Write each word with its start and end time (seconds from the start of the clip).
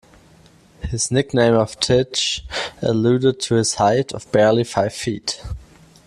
His 0.81 1.11
nickname 1.11 1.53
of 1.53 1.79
Tich 1.79 2.43
alluded 2.81 3.39
to 3.41 3.53
his 3.53 3.75
height 3.75 4.13
of 4.13 4.31
barely 4.31 4.63
five 4.63 4.95
feet. 4.95 5.43